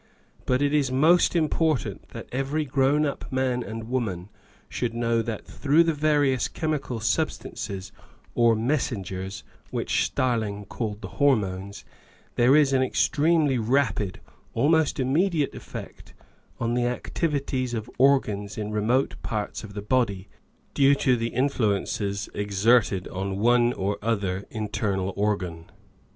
[0.47, 4.29] But it is most important that every grown up man and woman
[4.67, 7.91] should know that through the various chemical substances
[8.33, 11.85] or" messengers" (which Starling called the hormones)
[12.33, 14.19] there is an ex tremely rapid,
[14.55, 16.15] almost immediate, effect
[16.59, 20.27] on the activi ties of organs in remote parts of the body,
[20.73, 25.65] due to the influences exerted on one or other internal organ.